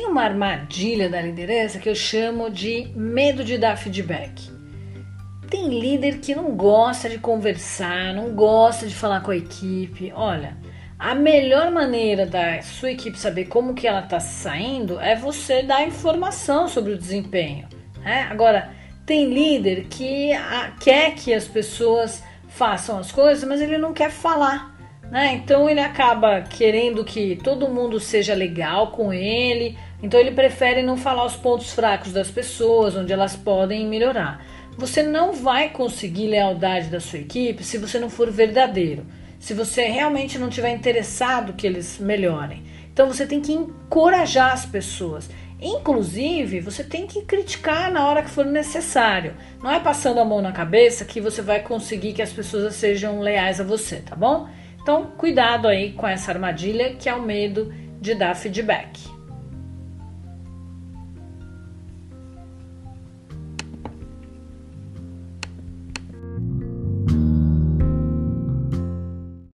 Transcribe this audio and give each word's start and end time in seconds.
uma 0.00 0.22
armadilha 0.22 1.08
da 1.08 1.20
liderança 1.20 1.78
que 1.78 1.88
eu 1.88 1.94
chamo 1.94 2.50
de 2.50 2.90
medo 2.96 3.44
de 3.44 3.58
dar 3.58 3.76
feedback. 3.76 4.50
Tem 5.50 5.68
líder 5.68 6.18
que 6.18 6.34
não 6.34 6.56
gosta 6.56 7.10
de 7.10 7.18
conversar, 7.18 8.14
não 8.14 8.34
gosta 8.34 8.86
de 8.86 8.94
falar 8.94 9.20
com 9.20 9.30
a 9.30 9.36
equipe. 9.36 10.10
Olha, 10.14 10.56
a 10.98 11.14
melhor 11.14 11.70
maneira 11.70 12.24
da 12.24 12.62
sua 12.62 12.92
equipe 12.92 13.18
saber 13.18 13.46
como 13.46 13.74
que 13.74 13.86
ela 13.86 14.00
está 14.00 14.18
saindo 14.18 14.98
é 14.98 15.14
você 15.14 15.62
dar 15.62 15.86
informação 15.86 16.68
sobre 16.68 16.92
o 16.92 16.98
desempenho. 16.98 17.68
Né? 18.00 18.26
Agora, 18.30 18.70
tem 19.04 19.32
líder 19.32 19.88
que 19.90 20.32
a, 20.32 20.72
quer 20.80 21.14
que 21.14 21.34
as 21.34 21.46
pessoas 21.46 22.22
façam 22.48 22.98
as 22.98 23.12
coisas, 23.12 23.44
mas 23.44 23.60
ele 23.60 23.76
não 23.76 23.92
quer 23.92 24.10
falar. 24.10 24.72
Né? 25.12 25.34
Então 25.34 25.68
ele 25.68 25.78
acaba 25.78 26.40
querendo 26.40 27.04
que 27.04 27.36
todo 27.44 27.68
mundo 27.68 28.00
seja 28.00 28.32
legal 28.34 28.92
com 28.92 29.12
ele, 29.12 29.76
então 30.02 30.18
ele 30.18 30.30
prefere 30.30 30.82
não 30.82 30.96
falar 30.96 31.26
os 31.26 31.36
pontos 31.36 31.70
fracos 31.70 32.14
das 32.14 32.30
pessoas, 32.30 32.96
onde 32.96 33.12
elas 33.12 33.36
podem 33.36 33.86
melhorar. 33.86 34.42
Você 34.74 35.02
não 35.02 35.34
vai 35.34 35.68
conseguir 35.68 36.28
lealdade 36.28 36.88
da 36.88 36.98
sua 36.98 37.18
equipe 37.18 37.62
se 37.62 37.76
você 37.76 37.98
não 37.98 38.08
for 38.08 38.30
verdadeiro, 38.30 39.04
se 39.38 39.52
você 39.52 39.84
realmente 39.84 40.38
não 40.38 40.48
tiver 40.48 40.70
interessado 40.70 41.52
que 41.52 41.66
eles 41.66 41.98
melhorem. 41.98 42.62
Então 42.90 43.06
você 43.06 43.26
tem 43.26 43.42
que 43.42 43.52
encorajar 43.52 44.54
as 44.54 44.64
pessoas. 44.64 45.28
Inclusive, 45.60 46.60
você 46.60 46.82
tem 46.82 47.06
que 47.06 47.20
criticar 47.20 47.92
na 47.92 48.06
hora 48.06 48.22
que 48.22 48.30
for 48.30 48.46
necessário. 48.46 49.34
Não 49.62 49.70
é 49.70 49.78
passando 49.78 50.20
a 50.20 50.24
mão 50.24 50.40
na 50.40 50.52
cabeça 50.52 51.04
que 51.04 51.20
você 51.20 51.42
vai 51.42 51.60
conseguir 51.60 52.14
que 52.14 52.22
as 52.22 52.32
pessoas 52.32 52.74
sejam 52.76 53.20
leais 53.20 53.60
a 53.60 53.64
você, 53.64 53.96
tá 53.96 54.16
bom? 54.16 54.48
Então, 54.82 55.12
cuidado 55.16 55.68
aí 55.68 55.92
com 55.92 56.06
essa 56.06 56.32
armadilha 56.32 56.94
que 56.94 57.08
é 57.08 57.14
o 57.14 57.22
medo 57.22 57.72
de 58.00 58.14
dar 58.14 58.34
feedback. 58.34 59.00